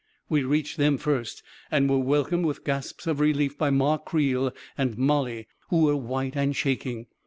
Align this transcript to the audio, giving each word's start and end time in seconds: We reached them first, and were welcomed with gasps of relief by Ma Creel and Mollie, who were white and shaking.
We 0.29 0.41
reached 0.41 0.77
them 0.77 0.97
first, 0.97 1.43
and 1.69 1.87
were 1.87 1.99
welcomed 1.99 2.47
with 2.47 2.63
gasps 2.63 3.05
of 3.05 3.19
relief 3.19 3.55
by 3.55 3.69
Ma 3.69 3.97
Creel 3.99 4.51
and 4.75 4.97
Mollie, 4.97 5.47
who 5.69 5.83
were 5.83 5.95
white 5.95 6.35
and 6.35 6.55
shaking. 6.55 7.05